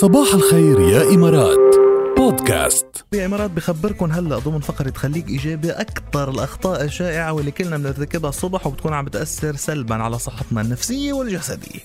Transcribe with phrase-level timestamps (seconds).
[0.00, 1.76] صباح الخير يا إمارات.
[2.16, 2.86] بودكاست.
[3.12, 8.66] يا إمارات بخبركم هلا ضمن فقرة خليك إيجابي أكثر الأخطاء الشائعة واللي كلنا بنرتكبها الصبح
[8.66, 11.80] وبتكون عم بتأثر سلبا على صحتنا النفسية والجسدية.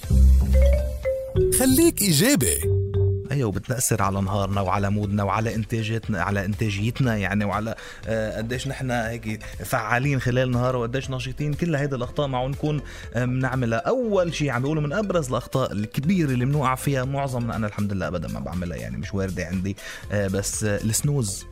[1.60, 2.75] خليك إيجابي.
[3.36, 7.76] أيوه وبتأثر على نهارنا وعلى مودنا وعلى إنتاجاتنا على إنتاجيتنا يعني وعلى
[8.08, 12.82] آه، قديش نحن هيك فعالين خلال النهار وقديش نشيطين كل هيدي الأخطاء معه نكون
[13.14, 17.68] آه، بنعملها أول شيء عم بيقولوا من أبرز الأخطاء الكبيرة اللي بنوقع فيها معظمنا أنا
[17.68, 19.76] الحمد لله ابدا ما بعملها يعني مش واردة عندي
[20.12, 21.46] آه، بس السنوز.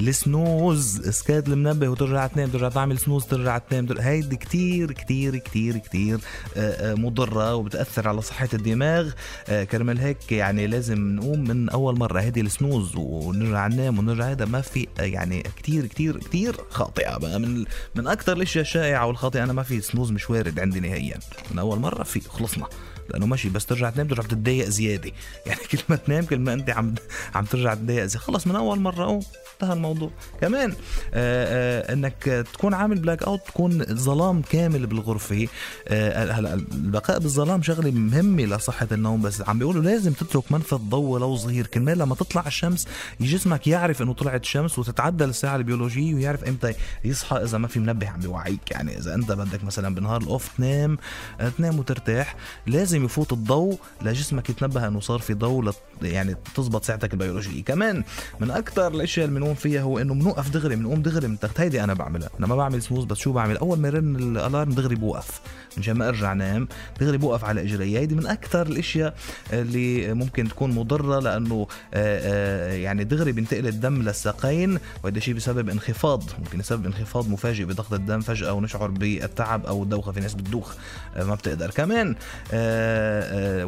[0.00, 6.18] السنوز اسكات المنبه وترجع تنام ترجع تعمل سنوز ترجع تنام هيدي كتير كتير كتير كتير
[6.56, 9.10] آه، آه، مضرة وبتأثر على صحة الدماغ.
[9.48, 12.20] آه، كرمال هيك يعني لازم نقوم من أول مرة.
[12.20, 17.40] هيدي السنوز ونرجع ننام ونرجع هذا ما في يعني كتير كتير كتير خاطئة بقى.
[17.40, 21.18] من من أكثر الأشياء الشائعة والخاطئة أنا ما في سنوز مش وارد عندي نهائيا.
[21.50, 22.66] من أول مرة في خلصنا.
[23.08, 25.12] لأنه ماشي بس ترجع تنام ترجع تتضايق زيادة.
[25.46, 26.94] يعني كل ما تنام كل ما أنت عم
[27.34, 28.18] عم ترجع تتضايق زيادة.
[28.24, 29.04] خلص من أول مرة.
[29.04, 29.22] أو
[29.54, 30.10] انتهى الموضوع.
[30.40, 30.74] كمان آآ
[31.14, 35.48] آه، آآ إنك تكون عامل blackout تكون ظلام كامل بالغرفة.
[35.88, 41.18] آه، هلا البقاء بالظلام شغلة مهمة لصحة النوم بس عم بيقولوا لازم تترك منفذ ضوء
[41.18, 41.66] لو صغير.
[41.66, 42.86] كرمال لما تطلع الشمس
[43.20, 47.36] جسمك يعرف إنه طلعت الشمس وتتعدل الساعة البيولوجية ويعرف إمتى يصحى.
[47.36, 48.70] إذا ما في منبه عم بيوعيك.
[48.70, 50.98] يعني إذا أنت بدك مثلا بنهار ال off تنام
[51.40, 57.12] آه، تنام وترتاح لازم يفوت الضوء لجسمك يتنبه أنه صار في ضوء يعني تزبط ساعتك
[57.12, 57.64] البيولوجية.
[57.64, 58.04] كمان
[58.40, 61.60] من أكثر الأشياء اللي بنقوم فيها هو إنه بنوقف دغري بنقوم دغري من تحت.
[61.60, 62.30] هيدي أنا بعملها.
[62.38, 65.40] أنا ما بعمل سموز بس شو بعمل؟ أول ما يرن الألارم دغري بوقف.
[65.78, 66.68] مشان ما أرجع نام
[67.00, 67.98] دغري بوقف على إجري.
[67.98, 69.14] هيدي من أكثر الأشياء
[69.52, 75.68] اللي ممكن تكون مضرة لأنه آه، آه، يعني دغري بينتقل الدم للساقين وهذا الشيء بسبب
[75.68, 80.74] انخفاض ممكن يسبب انخفاض مفاجئ بضغط الدم فجأة ونشعر بالتعب أو الدوخة في ناس بتدوخ
[81.16, 81.70] آه، ما بتقدر.
[81.70, 82.14] كمان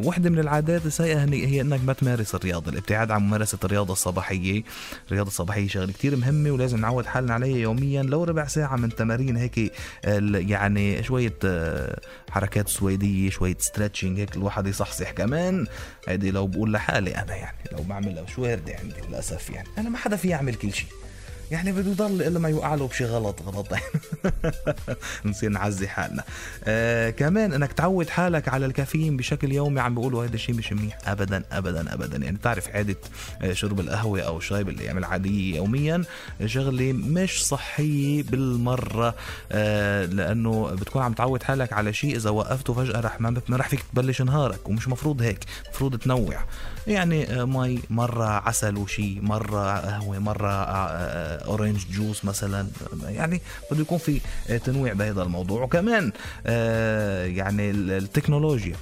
[0.07, 2.71] وحده من العادات السيئة هي إنك ما تمارس الرياضة.
[2.71, 4.63] الابتعاد عن ممارسة الرياضة الصباحية.
[5.07, 8.03] الرياضة الصباحية شغلة كتير مهمة ولازم نعود حالنا عليها يوميا.
[8.03, 9.73] لو ربع ساعة من تمارين هيك
[10.35, 11.39] يعني شوية
[12.31, 15.67] حركات سويدية شوية ستريتشنج هيك الواحد يصحصح كمان.
[16.09, 19.69] هيدي لو بقول لحالي أنا يعني لو بعملها شو عندي للأسف يعني.
[19.79, 20.89] أنا ما حدا في يعمل كل شيء.
[21.51, 23.67] يعني بده يضل إلا ما يوقع له بشي غلط غلط.
[25.25, 26.25] نصير نعزي حالنا.
[26.65, 30.99] آه كمان إنك تعود حالك على الكافيين بشكل يومي عم بيقولوا هذا الشيء مش منيح
[31.07, 32.17] ابدا ابدا ابدا.
[32.17, 32.97] يعني تعرف عاده
[33.43, 36.05] آه، شرب القهوة أو الشاي بالأيام العادية يوميا
[36.47, 39.15] شغلة مش صحية بالمرة.
[39.53, 43.83] آه لأنه بتكون عم تعود حالك على شيء إذا وقفته فجأة رح ما رح فيك
[43.93, 46.45] تبلش نهارك ومش مفروض هيك مفروض تنوع.
[46.87, 52.69] يعني آه، مي مرة عسل وشي مرة قهوة مرة آه، orange juice مثلا
[53.09, 53.41] يعني
[53.71, 54.21] بده يكون في
[54.65, 55.63] تنويع بهذا الموضوع.
[55.63, 56.13] وكمان
[56.47, 58.77] آه، يعني التكنولوجيا.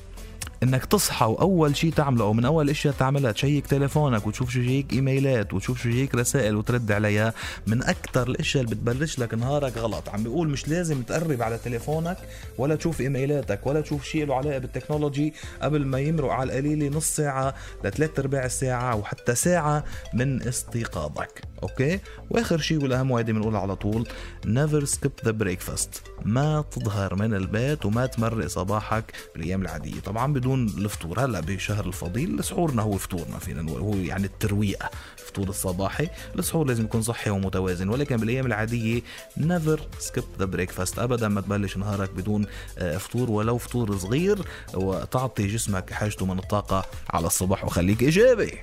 [0.63, 4.93] إنك تصحى وأول شيء تعمله أو من أول الاشياء تعملها check تليفونك وتشوف شو جايك
[4.93, 7.35] إيميلات وتشوف شو جايك رسائل وترد عليها
[7.67, 10.09] من أكثر الإشياء اللي بتبلش لك نهارك غلط.
[10.09, 12.17] عم بيقول مش لازم تقرب على تليفونك
[12.59, 16.97] ولا تشوف إيميلاتك ولا تشوف شيء له علاقة بال technology قبل ما يمرق على القليلة
[16.97, 17.55] نص ساعة
[17.85, 21.43] لثلاث أرباع الساعة وحتى ساعة من استيقاظك.
[21.63, 24.09] okay؟ وآخر شيء والأهم وهيدي بنقولها على طول
[24.47, 30.01] never skip the breakfast ما تظهر من البيت وما تمرق صباحك بالأيام العادية.
[30.01, 31.21] طبعا بدون الفطور.
[31.25, 36.09] هلا بشهر الفضيل سحورنا هو فطورنا فينا هو يعني الترويقة الفطور الصباحي.
[36.39, 39.03] السحور لازم يكون صحي ومتوازن ولكن بالأيام العادية
[39.37, 42.47] never skip the breakfast ابدا ما تبلش نهارك بدون
[42.79, 44.39] آه، فطور ولو فطور صغير
[44.75, 48.59] وتعطي جسمك حاجته من الطاقة على الصبح وخليك إيجابي.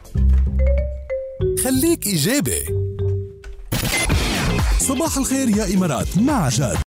[1.63, 2.61] خليك إيجابي.
[4.79, 6.77] صباح الخير يا إمارات مع جاد.